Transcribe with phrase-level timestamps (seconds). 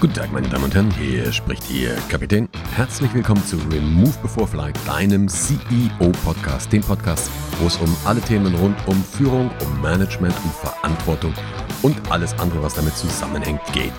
[0.00, 2.48] Guten Tag, meine Damen und Herren, hier spricht Ihr Kapitän.
[2.74, 8.54] Herzlich willkommen zu Remove Before Flight, deinem CEO-Podcast, dem Podcast, wo es um alle Themen
[8.54, 11.34] rund um Führung, um Management, um Verantwortung
[11.82, 13.92] und alles andere, was damit zusammenhängt, geht.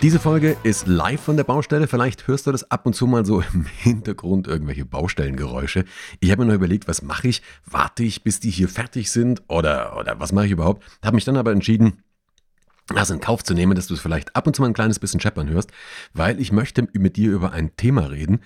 [0.00, 1.88] Diese Folge ist live von der Baustelle.
[1.88, 5.84] Vielleicht hörst du das ab und zu mal so im Hintergrund, irgendwelche Baustellengeräusche.
[6.20, 7.42] Ich habe mir noch überlegt, was mache ich?
[7.66, 9.42] Warte ich, bis die hier fertig sind?
[9.48, 10.84] Oder, oder was mache ich überhaupt?
[11.04, 12.02] Habe mich dann aber entschieden,
[12.94, 14.98] das in Kauf zu nehmen, dass du es vielleicht ab und zu mal ein kleines
[14.98, 15.70] bisschen scheppern hörst,
[16.14, 18.40] weil ich möchte mit dir über ein Thema reden,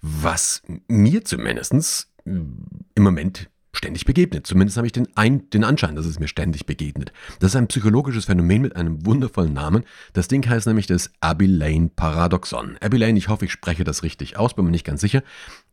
[0.00, 4.46] was mir zumindest im Moment ständig begegnet.
[4.46, 7.12] Zumindest habe ich den, ein, den Anschein, dass es mir ständig begegnet.
[7.40, 9.84] Das ist ein psychologisches Phänomen mit einem wundervollen Namen.
[10.12, 12.76] Das Ding heißt nämlich das Abilene-Paradoxon.
[12.80, 15.22] Abilene, ich hoffe, ich spreche das richtig aus, bin mir nicht ganz sicher.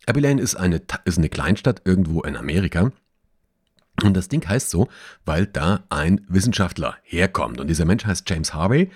[0.05, 2.91] Abilene ist eine, ist eine Kleinstadt irgendwo in Amerika
[4.03, 4.88] und das Ding heißt so,
[5.26, 7.59] weil da ein Wissenschaftler herkommt.
[7.59, 8.90] Und dieser Mensch heißt James Harvey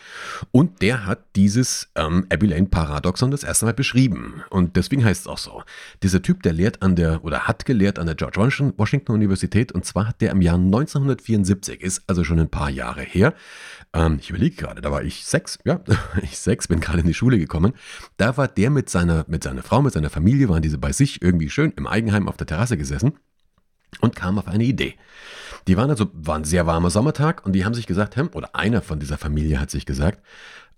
[0.52, 4.44] und der hat dieses ähm, Abilene-Paradoxon das erste Mal beschrieben.
[4.50, 5.64] Und deswegen heißt es auch so.
[6.02, 9.86] Dieser Typ, der lehrt an der, oder hat gelehrt an der George Washington Universität und
[9.86, 13.34] zwar hat der im Jahr 1974, ist also schon ein paar Jahre her.
[13.94, 15.82] Ähm, ich überlege gerade, da war ich sechs, ja,
[16.22, 17.74] ich sechs, bin gerade in die Schule gekommen.
[18.18, 21.22] Da war der mit seiner, mit seiner Frau, mit seiner Familie, waren diese bei sich
[21.22, 23.14] irgendwie schön im Eigenheim auf der Terrasse gesessen
[24.02, 24.96] und kam auf eine Idee.
[25.68, 28.82] Die waren also, war ein sehr warmer Sommertag und die haben sich gesagt, oder einer
[28.82, 30.22] von dieser Familie hat sich gesagt,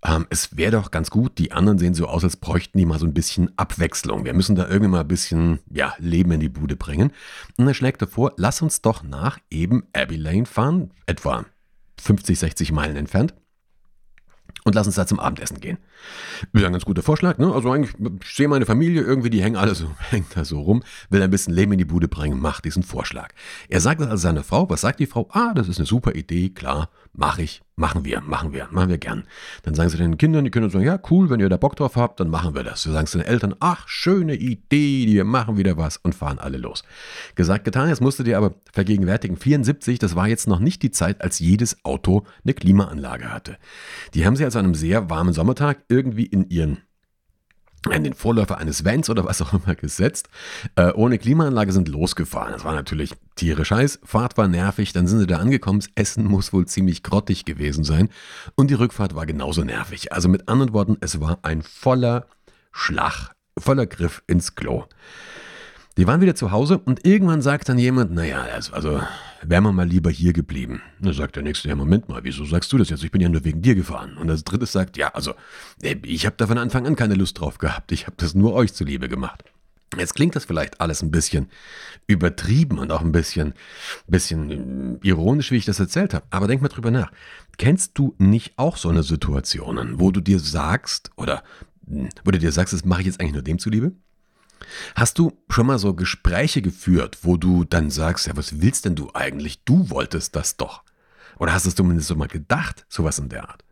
[0.04, 2.98] ähm, es wäre doch ganz gut, die anderen sehen so aus, als bräuchten die mal
[2.98, 4.24] so ein bisschen Abwechslung.
[4.24, 7.12] Wir müssen da irgendwie mal ein bisschen, ja, Leben in die Bude bringen.
[7.56, 11.44] Und er schlägt davor, lass uns doch nach eben Abbey Lane fahren, etwa
[12.00, 13.34] 50, 60 Meilen entfernt
[14.66, 15.78] und lass uns da zum Abendessen gehen.
[16.52, 17.52] Ist ein ganz guter Vorschlag, ne?
[17.52, 20.82] Also eigentlich, ich sehe meine Familie irgendwie, die hängen alle so, hängt da so rum,
[21.08, 23.28] will ein bisschen Leben in die Bude bringen, macht diesen Vorschlag.
[23.68, 25.28] Er sagt das also seiner Frau, was sagt die Frau?
[25.30, 28.98] Ah, das ist eine super Idee, klar, mache ich, machen wir, machen wir, machen wir
[28.98, 29.24] gern.
[29.62, 31.96] Dann sagen sie den Kindern, die Kinder sagen, ja, cool, wenn ihr da Bock drauf
[31.96, 32.82] habt, dann machen wir das.
[32.82, 36.58] Sie sagen zu den Eltern, ach, schöne Idee, wir machen wieder was und fahren alle
[36.58, 36.84] los.
[37.34, 40.90] Gesagt, getan, jetzt musst du dir aber vergegenwärtigen, 74, das war jetzt noch nicht die
[40.90, 43.56] Zeit, als jedes Auto eine Klimaanlage hatte.
[44.14, 46.78] Die haben sie also an einem sehr warmen Sommertag irgendwie in ihren
[47.92, 50.28] in den Vorläufer eines Vans oder was auch immer gesetzt,
[50.76, 52.52] äh, ohne Klimaanlage sind losgefahren.
[52.52, 56.24] Das war natürlich tierisch heiß, Fahrt war nervig, dann sind sie da angekommen, das Essen
[56.24, 58.08] muss wohl ziemlich grottig gewesen sein
[58.54, 60.12] und die Rückfahrt war genauso nervig.
[60.12, 62.26] Also mit anderen Worten, es war ein voller
[62.72, 64.84] Schlag, voller Griff ins Klo.
[65.96, 69.00] Die waren wieder zu Hause und irgendwann sagt dann jemand, naja, also
[69.42, 70.82] wären wir mal lieber hier geblieben.
[71.00, 73.02] Da sagt der Nächste, ja Moment mal, wieso sagst du das jetzt?
[73.02, 74.18] Ich bin ja nur wegen dir gefahren.
[74.18, 75.32] Und das Dritte sagt, ja, also
[75.80, 77.92] äh, ich habe da von Anfang an keine Lust drauf gehabt.
[77.92, 79.44] Ich habe das nur euch zuliebe gemacht.
[79.96, 81.48] Jetzt klingt das vielleicht alles ein bisschen
[82.06, 83.54] übertrieben und auch ein bisschen,
[84.06, 86.26] bisschen äh, ironisch, wie ich das erzählt habe.
[86.28, 87.10] Aber denk mal drüber nach.
[87.56, 91.42] Kennst du nicht auch so eine Situationen, wo du dir sagst, oder
[91.88, 93.92] hm, wo du dir sagst, das mache ich jetzt eigentlich nur dem zuliebe?
[94.94, 98.94] Hast du schon mal so Gespräche geführt, wo du dann sagst, ja, was willst denn
[98.94, 99.64] du eigentlich?
[99.64, 100.82] Du wolltest das doch.
[101.38, 103.64] Oder hast du es zumindest so mal gedacht, sowas in der Art?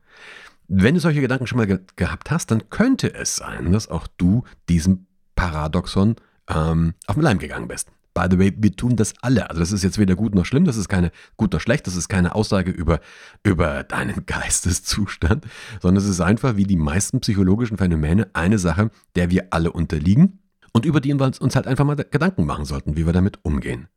[0.68, 4.06] Wenn du solche Gedanken schon mal ge gehabt hast, dann könnte es sein, dass auch
[4.16, 5.06] du diesem
[5.36, 6.16] Paradoxon
[6.48, 7.90] ähm, auf den Leim gegangen bist.
[8.14, 9.50] By the way, wir tun das alle.
[9.50, 11.96] Also das ist jetzt weder gut noch schlimm, das ist keine gut noch schlecht, das
[11.96, 13.00] ist keine Aussage über,
[13.42, 15.44] über deinen Geisteszustand,
[15.82, 20.43] sondern es ist einfach wie die meisten psychologischen Phänomene eine Sache, der wir alle unterliegen
[20.74, 23.88] und über die wir uns halt einfach mal Gedanken machen sollten, wie wir damit umgehen.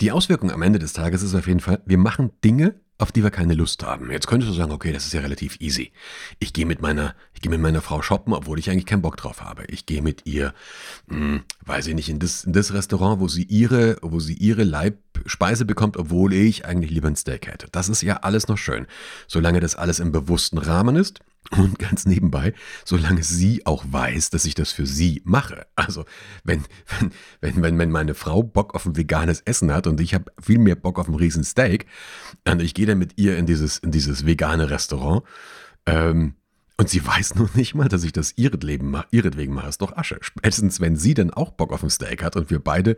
[0.00, 3.22] Die Auswirkung am Ende des Tages ist auf jeden Fall, wir machen Dinge, auf die
[3.22, 4.10] wir keine Lust haben.
[4.10, 5.92] Jetzt könntest du sagen, okay, das ist ja relativ easy.
[6.38, 9.16] Ich gehe mit meiner, ich gehe mit meiner Frau shoppen, obwohl ich eigentlich keinen Bock
[9.16, 9.64] drauf habe.
[9.66, 10.54] Ich gehe mit ihr,
[11.08, 14.64] hm, weiß ich nicht, in das, in das Restaurant, wo sie ihre, wo sie ihre
[14.64, 17.68] Leibspeise bekommt, obwohl ich eigentlich lieber ein Steak hätte.
[17.72, 18.86] Das ist ja alles noch schön,
[19.26, 21.20] solange das alles im bewussten Rahmen ist
[21.50, 22.52] und ganz nebenbei,
[22.84, 25.66] solange sie auch weiß, dass ich das für sie mache.
[25.74, 26.04] Also,
[26.44, 26.64] wenn,
[27.40, 30.58] wenn, wenn, wenn, meine Frau Bock auf ein veganes Essen hat und ich habe viel
[30.58, 31.86] mehr Bock auf ein Riesensteak,
[32.46, 35.22] und ich gehe dann mit ihr in dieses, in dieses vegane Restaurant,
[35.86, 36.34] ähm,
[36.76, 39.96] und sie weiß noch nicht mal, dass ich das ihretwegen mache, ihretwegen mache, ist doch
[39.96, 40.18] Asche.
[40.20, 42.96] Spätestens, wenn sie dann auch Bock auf ein Steak hat und wir beide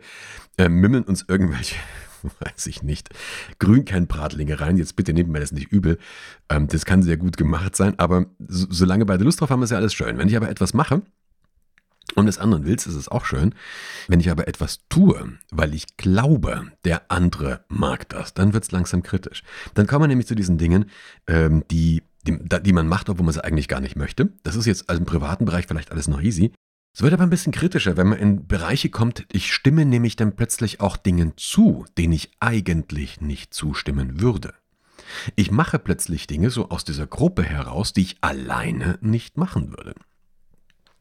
[0.57, 1.75] äh, mimmeln uns irgendwelche
[2.39, 3.09] weiß ich nicht,
[3.59, 4.77] Grünkernbratlinge rein.
[4.77, 5.97] Jetzt bitte nehmt mir das nicht übel.
[6.49, 9.71] Ähm, das kann sehr gut gemacht sein, aber so, solange beide Lust drauf haben, ist
[9.71, 10.17] ja alles schön.
[10.17, 11.01] Wenn ich aber etwas mache,
[12.15, 13.55] um des anderen willst, ist es auch schön.
[14.07, 18.71] Wenn ich aber etwas tue, weil ich glaube, der andere mag das, dann wird es
[18.71, 19.43] langsam kritisch.
[19.73, 20.85] Dann kommen wir nämlich zu diesen Dingen,
[21.27, 24.29] ähm, die, die, die man macht, obwohl man sie eigentlich gar nicht möchte.
[24.43, 26.51] Das ist jetzt also im privaten Bereich vielleicht alles noch easy.
[26.95, 30.35] Es wird aber ein bisschen kritischer, wenn man in Bereiche kommt, ich stimme nämlich dann
[30.35, 34.53] plötzlich auch Dingen zu, denen ich eigentlich nicht zustimmen würde.
[35.35, 39.95] Ich mache plötzlich Dinge so aus dieser Gruppe heraus, die ich alleine nicht machen würde.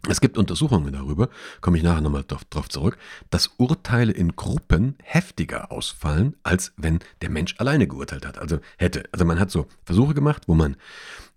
[0.08, 1.28] Es gibt Untersuchungen darüber,
[1.60, 2.98] komme ich nachher nochmal darauf zurück,
[3.30, 8.36] dass Urteile in Gruppen heftiger ausfallen, als wenn der Mensch alleine geurteilt hat.
[8.36, 10.74] Also hätte, also man hat so Versuche gemacht, wo man,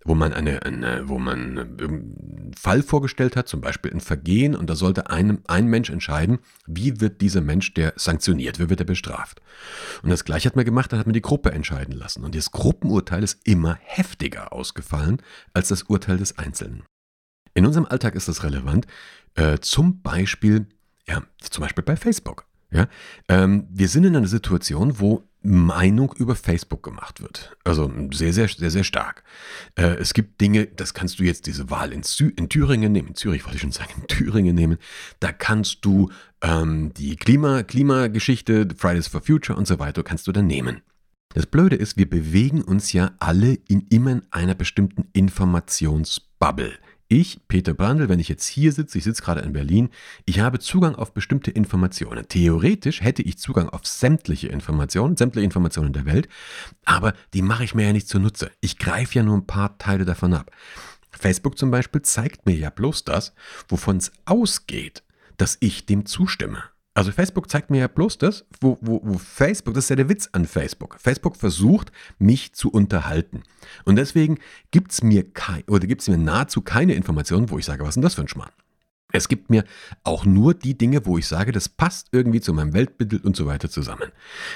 [0.03, 4.67] wo man eine, eine wo man einen Fall vorgestellt hat, zum Beispiel ein Vergehen, und
[4.67, 8.87] da sollte ein, ein Mensch entscheiden, wie wird dieser Mensch der sanktioniert, wie wird er
[8.87, 9.43] bestraft.
[10.01, 12.23] Und das gleiche hat man gemacht, dann hat man die Gruppe entscheiden lassen.
[12.23, 15.21] Und das Gruppenurteil ist immer heftiger ausgefallen
[15.53, 16.81] als das Urteil des Einzelnen.
[17.55, 18.85] In unserem Alltag ist das relevant.
[19.33, 20.67] Äh, zum Beispiel,
[21.07, 22.45] ja, zum Beispiel bei Facebook.
[22.71, 22.87] Ja,
[23.29, 27.55] ähm, wir sind in einer Situation, wo Meinung über Facebook gemacht wird.
[27.63, 29.23] Also sehr, sehr, sehr, sehr stark.
[29.75, 33.09] Äh, es gibt Dinge, das kannst du jetzt diese Wahl in, Zü in Thüringen nehmen,
[33.09, 34.77] in Zürich wollte ich schon sagen, in Thüringen nehmen.
[35.19, 36.11] Da kannst du
[36.41, 40.81] ähm, die Klima, Klimageschichte, Fridays for Future und so weiter, kannst du dann nehmen.
[41.33, 46.73] Das Blöde ist, wir bewegen uns ja alle in immer in einer bestimmten Informationsbubble.
[47.07, 49.89] Ich, Peter Brandl, wenn ich jetzt hier sitze, ich sitze gerade in Berlin,
[50.25, 52.27] ich habe Zugang auf bestimmte Informationen.
[52.27, 56.27] Theoretisch hätte ich Zugang auf sämtliche Informationen, sämtliche Informationen der Welt,
[56.83, 58.49] aber die mache ich mir ja nicht zunutze.
[58.59, 60.49] Ich greife ja nur ein paar Teile davon ab.
[61.11, 63.33] Facebook zum Beispiel zeigt mir ja bloß das,
[63.67, 65.03] wovon es ausgeht,
[65.37, 66.63] dass ich dem zustimme.
[66.95, 70.07] Also Facebook zeigt mir ja bloß das, wo, wo, wo Facebook, das ist ja der
[70.07, 70.97] Witz an Facebook.
[70.97, 73.43] Facebook versucht, mich zu unterhalten.
[73.83, 74.39] Und deswegen
[74.71, 77.95] gibt es mir kein, oder gibt mir nahezu keine Informationen, wo ich sage, was ist
[77.95, 78.51] denn das für ein Schmarrn?
[79.11, 79.65] Es gibt mir
[80.03, 83.45] auch nur die Dinge, wo ich sage, das passt irgendwie zu meinem Weltbild und so
[83.45, 84.11] weiter zusammen.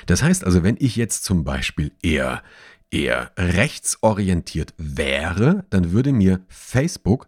[0.06, 2.42] Das heißt also, wenn ich jetzt zum Beispiel eher,
[2.90, 7.28] eher rechtsorientiert wäre, dann würde mir Facebook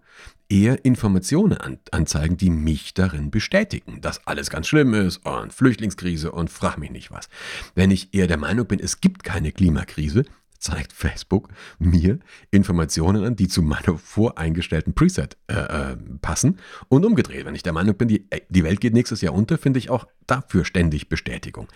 [0.51, 6.31] eher Informationen an, anzeigen, die mich darin bestätigen, dass alles ganz schlimm ist und Flüchtlingskrise
[6.31, 7.30] und frag mich nicht was.
[7.74, 10.25] Wenn ich eher der Meinung bin, es gibt keine Klimakrise,
[10.59, 11.48] zeigt Facebook
[11.80, 12.19] mir
[12.51, 17.45] Informationen an, die zu meinem voreingestellten Preset äh, äh, passen und umgedreht.
[17.45, 19.89] Wenn ich der Meinung bin, die, äh, die Welt geht nächstes Jahr unter, finde ich
[19.89, 21.68] auch dafür ständig Bestätigung.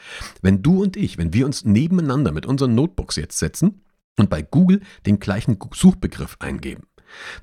[0.42, 3.82] Wenn du und ich, wenn wir uns nebeneinander mit unseren Notebooks jetzt setzen
[4.18, 6.84] und bei Google den gleichen Suchbegriff eingeben,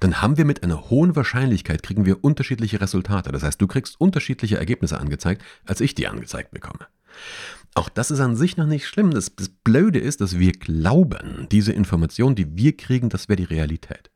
[0.00, 3.32] dann haben wir mit einer hohen Wahrscheinlichkeit kriegen wir unterschiedliche Resultate.
[3.32, 6.86] Das heißt, du kriegst unterschiedliche Ergebnisse angezeigt, als ich die angezeigt bekomme.
[7.74, 9.12] Auch das ist an sich noch nicht schlimm.
[9.12, 13.44] Das, das Blöde ist, dass wir glauben, diese Information, die wir kriegen, das wäre die
[13.44, 14.10] Realität.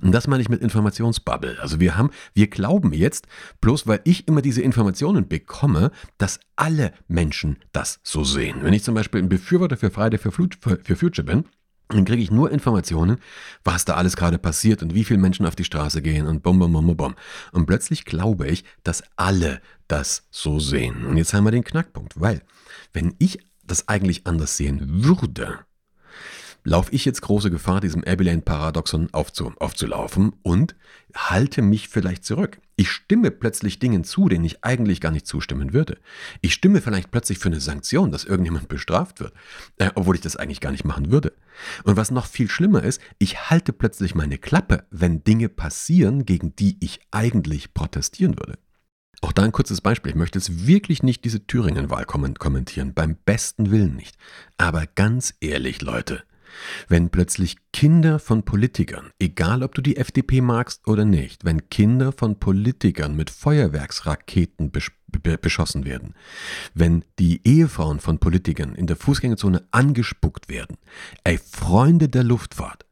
[0.00, 1.58] Und das meine ich mit Informationsbubble.
[1.60, 3.26] Also wir haben, wir glauben jetzt,
[3.60, 8.58] bloß weil ich immer diese Informationen bekomme, dass alle Menschen das so sehen.
[8.62, 11.44] Wenn ich zum Beispiel ein Befürworter für Friday für Future bin,
[11.88, 13.18] dann kriege ich nur Informationen,
[13.64, 16.58] was da alles gerade passiert und wie viele Menschen auf die Straße gehen und bum,
[16.58, 17.14] bum, bum, bum.
[17.52, 21.06] Und plötzlich glaube ich, dass alle das so sehen.
[21.06, 22.42] Und jetzt haben wir den Knackpunkt, weil
[22.92, 25.60] wenn ich das eigentlich anders sehen würde,
[26.66, 30.74] laufe ich jetzt große Gefahr, diesem Abilene-Paradoxon aufzu, aufzulaufen und
[31.14, 32.58] halte mich vielleicht zurück.
[32.74, 35.98] Ich stimme plötzlich Dingen zu, denen ich eigentlich gar nicht zustimmen würde.
[36.40, 39.32] Ich stimme vielleicht plötzlich für eine Sanktion, dass irgendjemand bestraft wird,
[39.78, 41.32] äh, obwohl ich das eigentlich gar nicht machen würde.
[41.84, 46.56] Und was noch viel schlimmer ist, ich halte plötzlich meine Klappe, wenn Dinge passieren, gegen
[46.56, 48.58] die ich eigentlich protestieren würde.
[49.22, 50.10] Auch da ein kurzes Beispiel.
[50.10, 54.16] Ich möchte jetzt wirklich nicht diese Thüringen-Wahl kommentieren, beim besten Willen nicht.
[54.58, 56.24] Aber ganz ehrlich, Leute,
[56.88, 62.12] wenn plötzlich Kinder von Politikern, egal ob du die FDP magst oder nicht, wenn Kinder
[62.12, 64.72] von Politikern mit Feuerwerksraketen
[65.40, 66.14] beschossen werden,
[66.74, 70.76] wenn die Ehefrauen von Politikern in der Fußgängerzone angespuckt werden,
[71.24, 72.86] ey Freunde der Luftfahrt,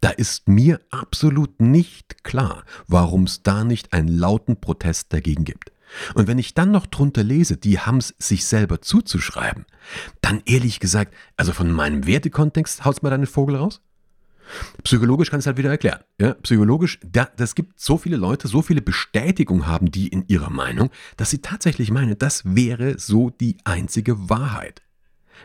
[0.00, 5.72] da ist mir absolut nicht klar, warum es da nicht einen lauten Protest dagegen gibt.
[6.14, 9.66] Und wenn ich dann noch drunter lese, die haben es sich selber zuzuschreiben,
[10.20, 13.80] dann ehrlich gesagt, also von meinem Wertekontext haut's mal deinen Vogel raus?
[14.82, 16.00] Psychologisch kann ich es halt wieder erklären.
[16.18, 20.50] Ja, psychologisch, da, das gibt so viele Leute, so viele Bestätigungen haben die in ihrer
[20.50, 24.82] Meinung, dass sie tatsächlich meinen, das wäre so die einzige Wahrheit.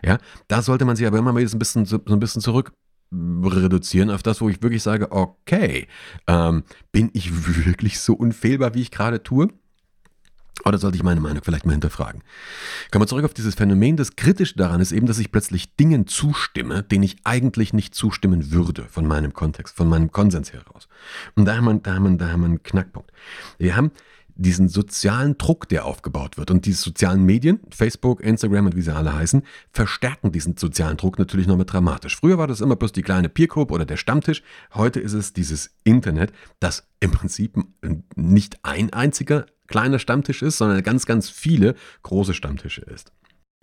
[0.04, 2.74] Ja, da sollte man sich aber immer mal ein bisschen, so ein bisschen zurück
[3.12, 5.88] reduzieren auf das, wo ich wirklich sage, okay,
[6.28, 7.32] ähm, bin ich
[7.66, 9.50] wirklich so unfehlbar, wie ich gerade tue?
[10.64, 12.24] Oder sollte ich meine Meinung vielleicht mal hinterfragen?
[12.92, 13.98] Kommen wir zurück auf dieses Phänomen.
[13.98, 18.52] Das Kritische daran ist eben, dass ich plötzlich Dingen zustimme, denen ich eigentlich nicht zustimmen
[18.52, 20.88] würde, von meinem Kontext, von meinem Konsens heraus.
[21.36, 23.12] Und da haben wir, da haben wir, da haben wir einen Knackpunkt.
[23.58, 23.92] Wir haben
[24.36, 26.52] diesen sozialen Druck, der aufgebaut wird.
[26.52, 31.18] Und diese sozialen Medien, Facebook, Instagram und wie sie alle heißen, verstärken diesen sozialen Druck
[31.18, 32.18] natürlich nochmal dramatisch.
[32.18, 34.44] Früher war das immer bloß die kleine Peergroup oder der Stammtisch.
[34.74, 37.58] Heute ist es dieses Internet, das im Prinzip
[38.16, 43.12] nicht ein einziger kleiner Stammtisch ist, sondern ganz, ganz viele große Stammtische ist.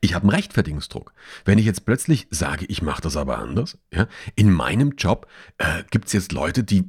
[0.05, 1.13] Ich habe einen Rechtfertigungsdruck.
[1.45, 5.29] Wenn ich jetzt plötzlich sage, ich mache das aber anders, ja, in meinem Job
[5.59, 6.85] äh, gibt es jetzt Leute, die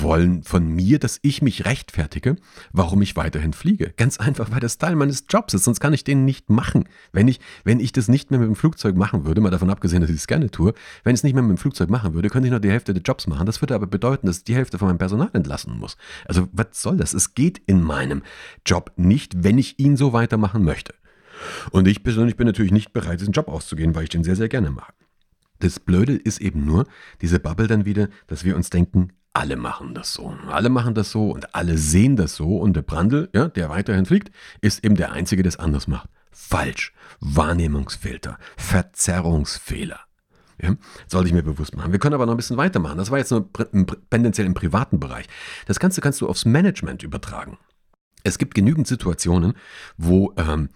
[0.00, 2.34] wollen von mir, dass ich mich rechtfertige,
[2.72, 3.94] warum ich weiterhin fliege.
[3.96, 6.88] Ganz einfach, weil das Teil meines Jobs ist, sonst kann ich den nicht machen.
[7.12, 10.00] Wenn ich, wenn ich das nicht mehr mit dem Flugzeug machen würde, mal davon abgesehen,
[10.00, 12.30] dass ich es gerne tue, wenn ich es nicht mehr mit dem Flugzeug machen würde,
[12.30, 13.46] könnte ich nur die Hälfte des Jobs machen.
[13.46, 15.96] Das würde aber bedeuten, dass ich die Hälfte von meinem Personal entlassen muss.
[16.24, 17.14] Also was soll das?
[17.14, 18.24] Es geht in meinem
[18.66, 20.94] Job nicht, wenn ich ihn so weitermachen möchte.
[21.70, 24.48] Und ich persönlich bin natürlich nicht bereit, diesen Job auszugehen, weil ich den sehr, sehr
[24.48, 24.92] gerne mache.
[25.60, 26.86] Das Blöde ist eben nur,
[27.20, 30.34] diese Bubble dann wieder, dass wir uns denken, alle machen das so.
[30.48, 32.56] Alle machen das so und alle sehen das so.
[32.56, 34.30] Und der Brandl, ja, der weiterhin fliegt,
[34.60, 36.08] ist eben der Einzige, der es anders macht.
[36.32, 36.92] Falsch.
[37.20, 38.38] Wahrnehmungsfilter.
[38.56, 40.00] Verzerrungsfehler.
[40.62, 40.74] Ja,
[41.06, 41.92] sollte ich mir bewusst machen.
[41.92, 42.98] Wir können aber noch ein bisschen weitermachen.
[42.98, 43.48] Das war jetzt nur
[44.10, 45.26] tendenziell im privaten Bereich.
[45.66, 47.56] Das Ganze kannst du aufs Management übertragen.
[48.24, 49.54] Es gibt genügend Situationen,
[49.96, 50.68] wo ähm,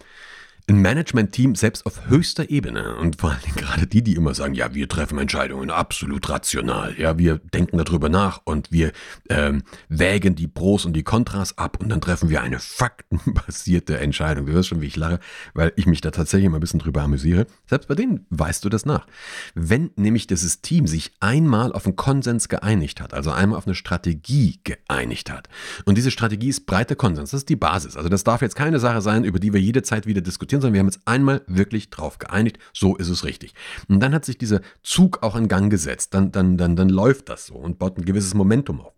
[0.67, 4.73] ein Management-Team selbst auf höchster Ebene und vor allem gerade die, die immer sagen, ja,
[4.73, 8.91] wir treffen Entscheidungen absolut rational, ja, wir denken darüber nach und wir
[9.29, 14.47] ähm, wägen die Pros und die Kontras ab und dann treffen wir eine faktenbasierte Entscheidung.
[14.47, 15.19] Du hörst schon, wie ich lache,
[15.53, 17.45] weil ich mich da tatsächlich immer ein bisschen drüber amüsiere.
[17.67, 19.05] Selbst bei denen weißt du das nach.
[19.53, 23.75] Wenn nämlich dieses Team sich einmal auf einen Konsens geeinigt hat, also einmal auf eine
[23.75, 25.47] Strategie geeinigt hat
[25.85, 27.95] und diese Strategie ist breiter Konsens, das ist die Basis.
[27.97, 30.61] Also das darf jetzt keine Sache sein, über die wir jede Zeit wieder diskutieren diskutieren,
[30.61, 33.53] sondern wir haben uns einmal wirklich drauf geeinigt, so ist es richtig.
[33.87, 37.29] Und dann hat sich dieser Zug auch in Gang gesetzt, dann, dann, dann, dann läuft
[37.29, 38.93] das so und baut ein gewisses Momentum auf.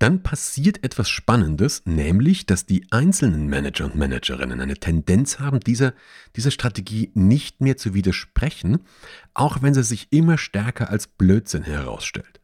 [0.00, 5.94] Dann passiert etwas Spannendes, nämlich, dass die einzelnen Manager und Managerinnen eine Tendenz haben, dieser,
[6.34, 8.80] dieser Strategie nicht mehr zu widersprechen,
[9.34, 12.40] auch wenn sie sich immer stärker als Blödsinn herausstellt.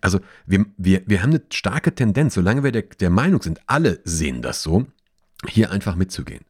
[0.00, 4.00] Also wir, wir, wir haben eine starke Tendenz, solange wir der, der Meinung sind, alle
[4.04, 4.86] sehen das so,
[5.46, 6.46] hier einfach mitzugehen.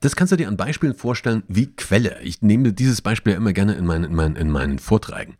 [0.00, 2.20] Das kannst du dir an Beispielen vorstellen wie Quelle.
[2.22, 5.36] Ich nehme dieses Beispiel immer gerne in meinen, in meinen, in meinen Vorträgen.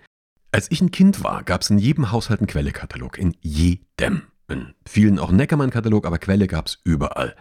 [0.51, 3.19] Als ich ein Kind war, gab es in jedem Haushalt einen Quellekatalog.
[3.19, 4.23] In jedem.
[4.49, 7.35] In vielen auch einen Neckermann-Katalog, aber Quelle gab es überall.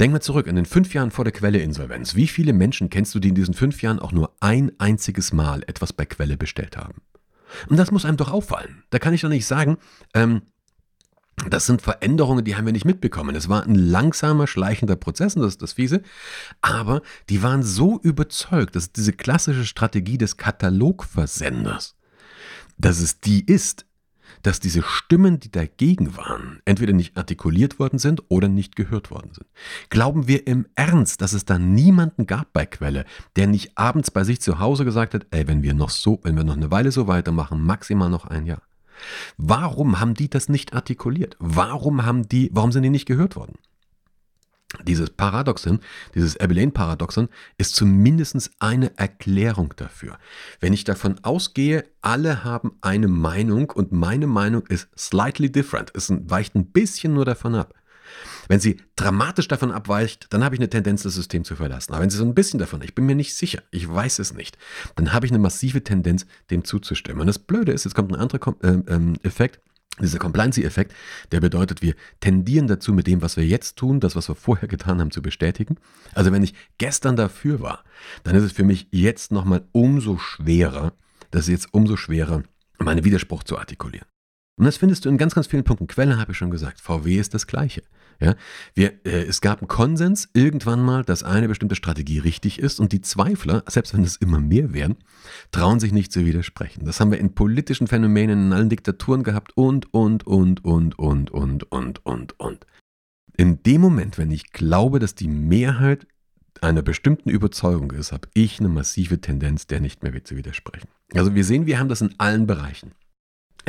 [0.00, 2.14] Denk mal zurück, in den fünf Jahren vor der Quelle-Insolvenz.
[2.14, 5.62] Wie viele Menschen kennst du, die in diesen fünf Jahren auch nur ein einziges Mal
[5.66, 7.02] etwas bei Quelle bestellt haben?
[7.68, 8.84] Und das muss einem doch auffallen.
[8.90, 9.78] Da kann ich doch nicht sagen,
[10.14, 10.42] ähm,
[11.50, 13.36] das sind Veränderungen, die haben wir nicht mitbekommen.
[13.36, 16.02] Es war ein langsamer, schleichender Prozess, und das ist das Fiese.
[16.60, 21.96] Aber die waren so überzeugt, dass diese klassische Strategie des Katalogversenders,
[22.76, 23.86] dass es die ist,
[24.42, 29.32] dass diese Stimmen, die dagegen waren, entweder nicht artikuliert worden sind oder nicht gehört worden
[29.32, 29.46] sind.
[29.90, 33.04] Glauben wir im Ernst, dass es da niemanden gab bei Quelle,
[33.36, 36.36] der nicht abends bei sich zu Hause gesagt hat, ey, wenn wir noch so, wenn
[36.36, 38.62] wir noch eine Weile so weitermachen, maximal noch ein Jahr.
[39.36, 41.36] Warum haben die das nicht artikuliert?
[41.38, 43.54] Warum haben die, warum sind die nicht gehört worden?
[44.86, 45.80] Dieses Paradoxon,
[46.14, 50.18] dieses Abilene-Paradoxon ist zumindest eine Erklärung dafür.
[50.60, 56.10] Wenn ich davon ausgehe, alle haben eine Meinung und meine Meinung ist slightly different, es
[56.10, 57.72] weicht ein bisschen nur davon ab,
[58.48, 61.92] wenn sie dramatisch davon abweicht, dann habe ich eine Tendenz, das System zu verlassen.
[61.92, 64.34] Aber wenn sie so ein bisschen davon, ich bin mir nicht sicher, ich weiß es
[64.34, 64.58] nicht,
[64.96, 67.20] dann habe ich eine massive Tendenz, dem zuzustimmen.
[67.20, 69.60] Und das Blöde ist, jetzt kommt ein anderer ähm, ähm, Effekt,
[70.00, 70.94] dieser Compliancy-Effekt,
[71.32, 74.68] der bedeutet, wir tendieren dazu, mit dem, was wir jetzt tun, das, was wir vorher
[74.68, 75.76] getan haben, zu bestätigen.
[76.14, 77.84] Also wenn ich gestern dafür war,
[78.22, 80.92] dann ist es für mich jetzt nochmal umso schwerer,
[81.30, 82.42] das ist jetzt umso schwerer,
[82.78, 84.06] meinen Widerspruch zu artikulieren.
[84.58, 85.86] Und das findest du in ganz, ganz vielen Punkten.
[85.86, 86.80] Quelle habe ich schon gesagt.
[86.80, 87.82] VW ist das Gleiche.
[88.20, 88.34] Ja,
[88.74, 92.90] wir, äh, es gab einen Konsens irgendwann mal, dass eine bestimmte Strategie richtig ist und
[92.90, 94.96] die Zweifler, selbst wenn es immer mehr werden,
[95.52, 96.84] trauen sich nicht zu widersprechen.
[96.84, 101.30] Das haben wir in politischen Phänomenen in allen Diktaturen gehabt und, und, und, und, und,
[101.30, 102.66] und, und, und, und.
[103.36, 106.04] In dem Moment, wenn ich glaube, dass die Mehrheit
[106.60, 110.88] einer bestimmten Überzeugung ist, habe ich eine massive Tendenz, der nicht mehr zu widersprechen.
[111.14, 112.90] Also wir sehen, wir haben das in allen Bereichen.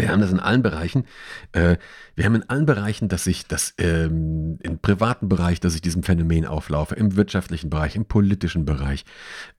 [0.02, 1.06] Wir haben das in allen Bereichen.
[1.52, 1.78] Äh,
[2.16, 6.04] wir haben in allen Bereichen, dass ich das ähm, im privaten Bereich, dass ich diesem
[6.04, 9.06] Phänomen auflaufe, im wirtschaftlichen Bereich, im politischen Bereich.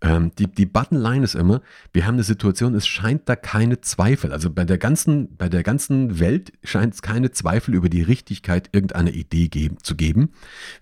[0.03, 4.33] Ähm, die, die Buttonline ist immer, wir haben eine Situation, es scheint da keine Zweifel.
[4.33, 8.69] Also bei der ganzen, bei der ganzen Welt scheint es keine Zweifel über die Richtigkeit
[8.73, 10.33] irgendeiner Idee geben, zu geben.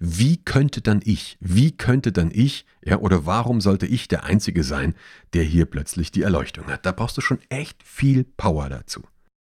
[0.01, 4.65] Wie könnte dann ich, wie könnte dann ich, ja, oder warum sollte ich der Einzige
[4.65, 4.95] sein,
[5.33, 6.85] der hier plötzlich die Erleuchtung hat?
[6.87, 9.03] Da brauchst du schon echt viel Power dazu.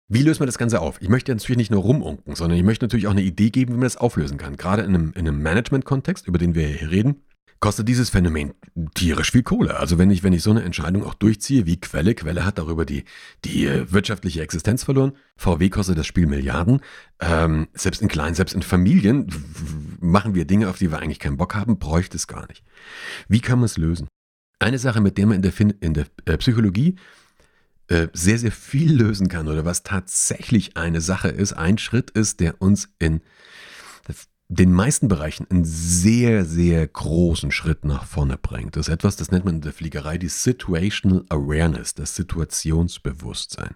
[0.08, 1.00] Wie löst man das Ganze auf?
[1.00, 3.78] Ich möchte natürlich nicht nur rumunken, sondern ich möchte natürlich auch eine Idee geben, wie
[3.78, 4.56] man das auflösen kann.
[4.56, 7.22] Gerade in einem, in einem Management-Kontext, über den wir hier reden,
[7.64, 8.52] kostet dieses Phänomen
[8.94, 9.78] tierisch viel Kohle.
[9.78, 12.84] Also wenn ich, wenn ich so eine Entscheidung auch durchziehe, wie Quelle, Quelle hat darüber
[12.84, 13.04] die,
[13.46, 15.12] die äh, wirtschaftliche Existenz verloren.
[15.38, 16.82] VW kostet das Spiel Milliarden.
[17.20, 19.28] Ähm, selbst in kleinen, selbst in Familien
[19.98, 22.62] machen wir Dinge, auf die wir eigentlich keinen Bock haben, bräuchte es gar nicht.
[23.28, 24.08] Wie kann man es lösen?
[24.58, 26.96] Eine Sache, mit der man in der, in der äh, Psychologie
[27.88, 32.60] sehr, sehr viel lösen kann oder was tatsächlich eine Sache ist, ein Schritt ist, der
[32.62, 33.20] uns in
[34.48, 38.76] den meisten Bereichen einen sehr, sehr großen Schritt nach vorne bringt.
[38.76, 43.74] Das ist etwas, das nennt man in der Fliegerei die Situational Awareness, das Situationsbewusstsein.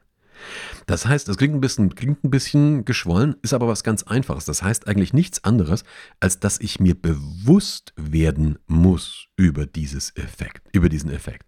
[0.86, 4.44] Das heißt, das klingt ein bisschen, klingt ein bisschen geschwollen, ist aber was ganz Einfaches.
[4.44, 5.84] Das heißt eigentlich nichts anderes,
[6.20, 11.46] als dass ich mir bewusst werden muss über dieses Effekt, über diesen Effekt.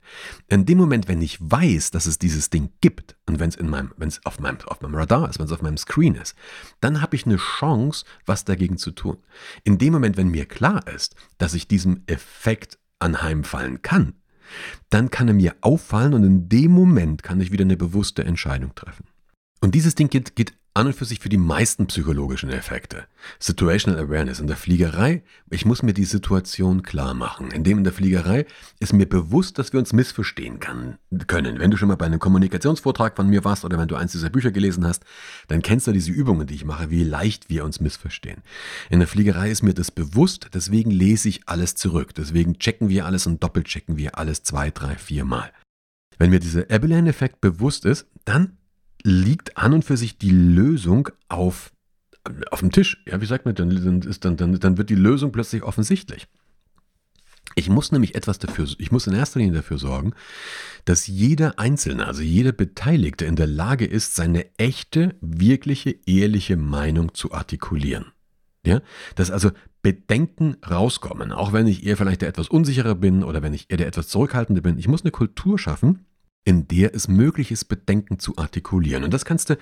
[0.49, 4.25] In dem Moment, wenn ich weiß, dass es dieses Ding gibt und es wenn es
[4.25, 6.35] auf meinem, auf meinem Radar ist, wenn es auf meinem Screen ist,
[6.81, 9.19] dann habe ich eine Chance, was dagegen zu tun.
[9.65, 14.15] In dem Moment, wenn mir klar ist, dass ich diesem Effekt anheimfallen kann,
[14.89, 18.75] dann kann er mir auffallen und in dem Moment kann ich wieder eine bewusste Entscheidung
[18.75, 19.05] treffen.
[19.61, 23.05] Und dieses Ding geht, geht an und für sich für die meisten psychologischen Effekte.
[23.39, 27.51] Situational Awareness in der Fliegerei, ich muss mir die Situation klar machen.
[27.51, 28.47] Indem in der Fliegerei
[28.79, 31.59] ist mir bewusst, dass wir uns missverstehen kann, können.
[31.59, 34.31] Wenn du schon mal bei einem Kommunikationsvortrag von mir warst oder wenn du eins dieser
[34.31, 35.05] Bücher gelesen hast,
[35.49, 38.43] dann kennst du diese Übungen, die ich mache, wie leicht wir uns missverstehen.
[38.91, 42.15] In der Fliegerei ist mir das bewusst, deswegen lese ich alles zurück.
[42.15, 45.51] Deswegen checken wir alles und doppelt checken wir alles zwei, drei, vier Mal.
[46.19, 48.59] Wenn mir dieser Abilene-Effekt bewusst ist, dann
[49.05, 51.73] liegt an und für sich die Lösung auf,
[52.51, 53.03] auf dem Tisch.
[53.07, 53.71] Ja, wie sagt man, dann,
[54.03, 56.27] ist dann, dann, dann wird die Lösung plötzlich offensichtlich.
[57.57, 60.13] Ich muss nämlich etwas dafür, ich muss in erster Linie dafür sorgen,
[60.85, 67.13] dass jeder Einzelne, also jeder Beteiligte in der Lage ist, seine echte, wirkliche, ehrliche Meinung
[67.15, 68.13] zu artikulieren.
[68.65, 68.83] Ja,
[69.15, 69.51] dass also
[69.83, 73.79] Bedenken rauskommen, auch wenn ich eher vielleicht der etwas unsicherer bin oder wenn ich eher
[73.79, 74.79] der etwas zurückhaltender bin.
[74.79, 76.05] Ich muss eine Kultur schaffen,
[76.51, 79.05] in der es möglich ist, Bedenken zu artikulieren.
[79.05, 79.59] Und das kannst du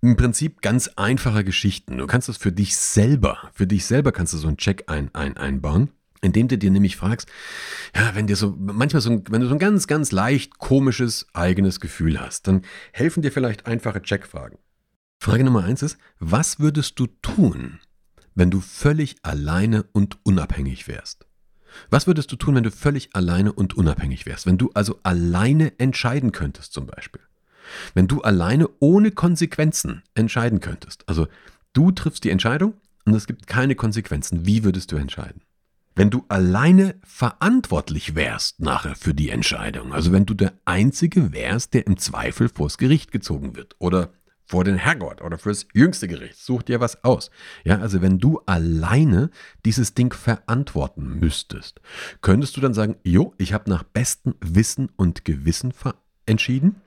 [0.00, 1.98] im Prinzip ganz einfache Geschichten.
[1.98, 5.14] Du kannst das für dich selber, für dich selber kannst du so einen Check ein,
[5.14, 5.90] ein, einbauen.
[6.22, 7.28] Indem du dir nämlich fragst,
[7.94, 11.78] ja, wenn dir so, manchmal so, wenn du so ein ganz, ganz leicht komisches eigenes
[11.78, 14.58] Gefühl hast, dann helfen dir vielleicht einfache Checkfragen.
[15.18, 17.80] Frage Nummer eins ist, was würdest du tun,
[18.34, 21.29] wenn du völlig alleine und unabhängig wärst?
[21.90, 24.46] Was würdest du tun, wenn du völlig alleine und unabhängig wärst?
[24.46, 27.22] Wenn du also alleine entscheiden könntest zum Beispiel.
[27.94, 31.08] Wenn du alleine ohne Konsequenzen entscheiden könntest.
[31.08, 31.28] Also
[31.72, 34.46] du triffst die Entscheidung und es gibt keine Konsequenzen.
[34.46, 35.42] Wie würdest du entscheiden?
[35.96, 41.74] Wenn du alleine verantwortlich wärst nachher für die Entscheidung, also wenn du der Einzige wärst,
[41.74, 44.10] der im Zweifel vors Gericht gezogen wird oder
[44.50, 46.36] vor den Herrgott oder fürs jüngste Gericht.
[46.36, 47.30] Such dir was aus.
[47.62, 49.30] Ja, also wenn du alleine
[49.64, 51.80] dieses Ding verantworten müsstest,
[52.20, 55.72] könntest du dann sagen, jo, ich habe nach bestem Wissen und Gewissen
[56.26, 56.80] entschieden?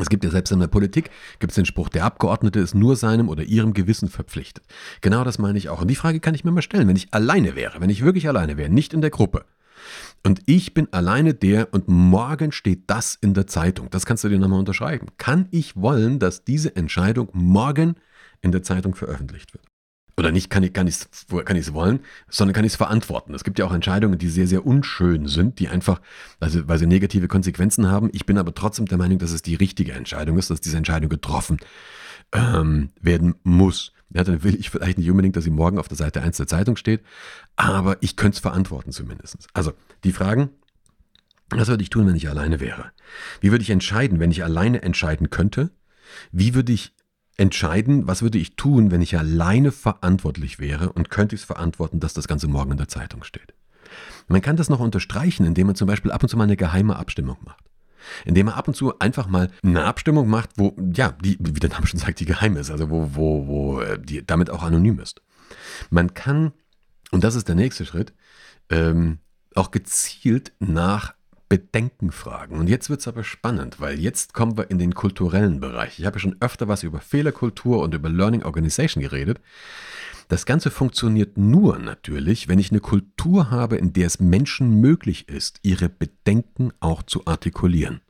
[0.00, 2.96] Es gibt ja selbst in der Politik, gibt es den Spruch, der Abgeordnete ist nur
[2.96, 4.64] seinem oder ihrem Gewissen verpflichtet.
[5.02, 5.82] Genau das meine ich auch.
[5.82, 8.26] Und die Frage kann ich mir mal stellen, wenn ich alleine wäre, wenn ich wirklich
[8.26, 9.44] alleine wäre, nicht in der Gruppe,
[10.24, 13.88] und ich bin alleine der und morgen steht das in der Zeitung.
[13.90, 15.06] Das kannst du dir nochmal unterschreiben.
[15.16, 17.96] Kann ich wollen, dass diese Entscheidung morgen
[18.42, 19.64] in der Zeitung veröffentlicht wird?
[20.20, 21.08] Oder nicht kann ich kann es
[21.46, 23.32] kann ich's wollen, sondern kann ich es verantworten.
[23.32, 26.02] Es gibt ja auch Entscheidungen, die sehr, sehr unschön sind, die einfach,
[26.40, 28.10] also, weil sie negative Konsequenzen haben.
[28.12, 31.08] Ich bin aber trotzdem der Meinung, dass es die richtige Entscheidung ist, dass diese Entscheidung
[31.08, 31.56] getroffen
[32.32, 33.92] ähm, werden muss.
[34.12, 36.48] Ja, dann will ich vielleicht nicht unbedingt, dass sie morgen auf der Seite 1 der
[36.48, 37.02] Zeitung steht,
[37.56, 39.48] aber ich könnte es verantworten zumindest.
[39.52, 40.50] Also die Fragen,
[41.50, 42.92] was würde ich tun, wenn ich alleine wäre?
[43.40, 45.70] Wie würde ich entscheiden, wenn ich alleine entscheiden könnte?
[46.32, 46.92] Wie würde ich
[47.36, 52.00] entscheiden, was würde ich tun, wenn ich alleine verantwortlich wäre und könnte ich es verantworten,
[52.00, 53.54] dass das Ganze morgen in der Zeitung steht?
[54.26, 56.96] Man kann das noch unterstreichen, indem man zum Beispiel ab und zu mal eine geheime
[56.96, 57.69] Abstimmung macht
[58.24, 61.70] indem er ab und zu einfach mal eine Abstimmung macht, wo, ja, die, wie der
[61.70, 64.98] Name schon sagt, die geheim ist, also wo, wo, wo äh, die damit auch anonym
[65.00, 65.22] ist.
[65.90, 66.52] Man kann,
[67.10, 68.12] und das ist der nächste Schritt,
[68.70, 69.18] ähm,
[69.54, 71.14] auch gezielt nach
[71.48, 72.58] Bedenken fragen.
[72.58, 75.98] Und jetzt wird es aber spannend, weil jetzt kommen wir in den kulturellen Bereich.
[75.98, 79.40] Ich habe ja schon öfter was über Fehlerkultur und über Learning Organization geredet.
[80.30, 85.28] Das Ganze funktioniert nur natürlich, wenn ich eine Kultur habe, in der es Menschen möglich
[85.28, 88.00] ist, ihre Bedenken auch zu artikulieren.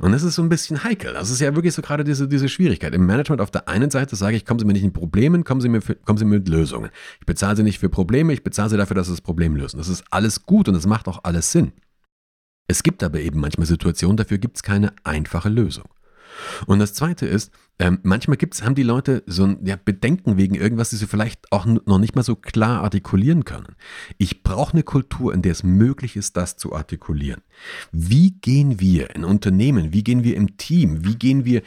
[0.00, 1.14] Und das ist so ein bisschen heikel.
[1.14, 2.92] Das ist ja wirklich so gerade diese, diese Schwierigkeit.
[2.92, 5.62] Im Management auf der einen Seite sage ich, kommen Sie mir nicht in Problemen, kommen
[5.62, 6.90] Sie mir, für, kommen Sie mir mit Lösungen.
[7.20, 9.78] Ich bezahle Sie nicht für Probleme, ich bezahle Sie dafür, dass Sie das Problem lösen.
[9.78, 11.72] Das ist alles gut und das macht auch alles Sinn.
[12.68, 15.88] Es gibt aber eben manchmal Situationen, dafür gibt es keine einfache Lösung.
[16.66, 20.54] Und das Zweite ist, ähm, manchmal gibt's, haben die Leute so ein ja, Bedenken wegen
[20.54, 23.74] irgendwas, die sie vielleicht auch noch nicht mal so klar artikulieren können.
[24.18, 27.42] Ich brauche eine Kultur, in der es möglich ist, das zu artikulieren.
[27.90, 31.62] Wie gehen wir in Unternehmen, wie gehen wir im Team, wie gehen wir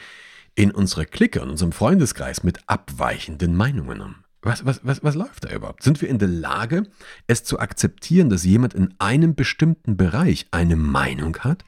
[0.54, 4.14] in unserer Clique, in unserem Freundeskreis mit abweichenden Meinungen um?
[4.40, 5.82] Was, was, was, was läuft da überhaupt?
[5.82, 6.84] Sind wir in der Lage,
[7.26, 11.64] es zu akzeptieren, dass jemand in einem bestimmten Bereich eine Meinung hat,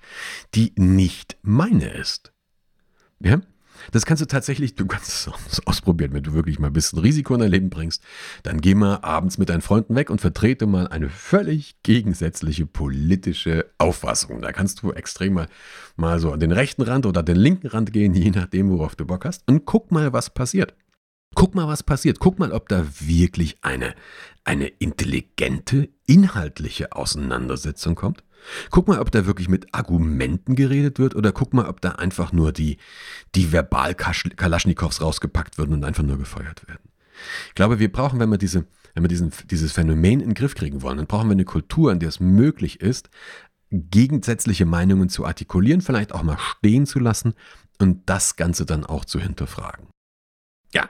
[0.55, 2.33] die nicht meine ist?
[3.23, 3.41] Ja?
[3.93, 7.35] Das kannst du tatsächlich, du kannst es ausprobieren, wenn du wirklich mal ein bisschen Risiko
[7.35, 8.03] in dein Leben bringst.
[8.43, 13.67] Dann geh mal abends mit deinen Freunden weg und vertrete mal eine völlig gegensätzliche politische
[13.79, 14.43] Auffassung.
[14.43, 15.47] Da kannst du extrem mal,
[15.97, 19.07] mal so an den rechten Rand oder den linken Rand gehen, je nachdem, worauf du
[19.07, 19.49] Bock hast.
[19.49, 20.75] Und guck mal, was passiert.
[21.35, 22.19] Guck mal, was passiert.
[22.19, 23.95] Guck mal, ob da wirklich eine,
[24.45, 28.25] eine intelligente, inhaltliche Auseinandersetzung kommt.
[28.71, 32.33] Guck mal, ob da wirklich mit Argumenten geredet wird oder guck mal, ob da einfach
[32.33, 32.79] nur die,
[33.35, 36.91] die Verbal-Kalaschnikows rausgepackt werden und einfach nur gefeuert werden.
[37.49, 40.55] Ich glaube, wir brauchen, wenn wir, diese, wenn wir diesen, dieses Phänomen in den Griff
[40.55, 43.11] kriegen wollen, dann brauchen wir eine Kultur, in der es möglich ist,
[43.71, 47.35] gegensätzliche Meinungen zu artikulieren, vielleicht auch mal stehen zu lassen
[47.79, 49.87] und das Ganze dann auch zu hinterfragen.
[50.73, 50.89] Ja,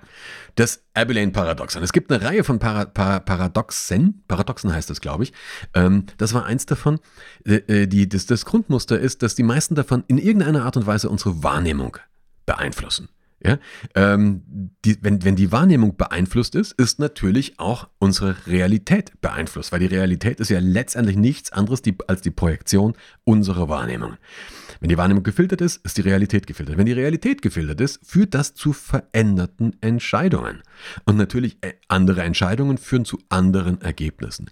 [0.56, 1.82] das Abilene-Paradoxon.
[1.82, 5.32] Es gibt eine Reihe von Para Para Paradoxen, Paradoxen heißt das, glaube ich.
[5.74, 7.00] Ähm, das war eins davon.
[7.46, 10.86] Äh, äh, die, das, das Grundmuster ist, dass die meisten davon in irgendeiner Art und
[10.86, 11.96] Weise unsere Wahrnehmung
[12.44, 13.08] beeinflussen.
[13.42, 13.59] Ja?
[13.94, 14.42] Ähm,
[14.85, 19.87] die, wenn, wenn die Wahrnehmung beeinflusst ist, ist natürlich auch unsere Realität beeinflusst, weil die
[19.87, 24.16] Realität ist ja letztendlich nichts anderes die, als die Projektion unserer Wahrnehmung.
[24.81, 26.79] Wenn die Wahrnehmung gefiltert ist, ist die Realität gefiltert.
[26.79, 30.62] Wenn die Realität gefiltert ist, führt das zu veränderten Entscheidungen.
[31.05, 34.50] Und natürlich äh, andere Entscheidungen führen zu anderen Ergebnissen.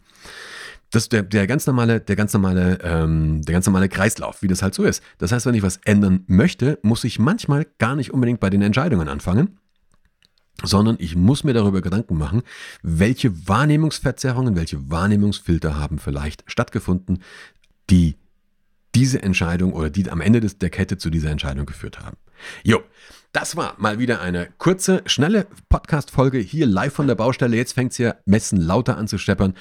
[0.91, 4.63] Das der, der ganz normale, der ganz normale, ähm, der ganz normale Kreislauf, wie das
[4.63, 5.03] halt so ist.
[5.19, 8.63] Das heißt, wenn ich was ändern möchte, muss ich manchmal gar nicht unbedingt bei den
[8.63, 9.59] Entscheidungen anfangen,
[10.63, 12.43] sondern ich muss mir darüber Gedanken machen,
[12.83, 17.23] welche Wahrnehmungsverzerrungen, welche Wahrnehmungsfilter haben vielleicht stattgefunden,
[17.91, 18.17] die
[18.95, 22.17] diese Entscheidung oder die am Ende des, der Kette zu dieser Entscheidung geführt haben.
[22.63, 22.83] Jo,
[23.33, 27.57] das war mal wieder eine kurze, schnelle Podcast-Folge hier live von der Baustelle.
[27.57, 29.55] Jetzt fängt es hier messen lauter an zu steppern.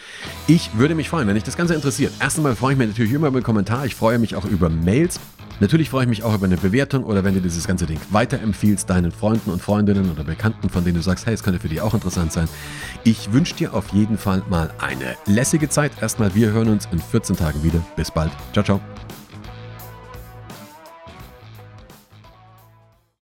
[0.47, 2.13] Ich würde mich freuen, wenn dich das Ganze interessiert.
[2.19, 3.85] Erst einmal freue ich mich natürlich immer über einen Kommentar.
[3.85, 5.19] Ich freue mich auch über Mails.
[5.59, 8.89] Natürlich freue ich mich auch über eine Bewertung oder wenn du dieses ganze Ding weiterempfiehlst,
[8.89, 11.81] deinen Freunden und Freundinnen oder Bekannten, von denen du sagst, hey, es könnte für dich
[11.81, 12.47] auch interessant sein.
[13.03, 15.91] Ich wünsche dir auf jeden Fall mal eine lässige Zeit.
[15.99, 17.83] Erstmal, wir hören uns in 14 Tagen wieder.
[17.95, 18.31] Bis bald.
[18.53, 18.81] Ciao, ciao.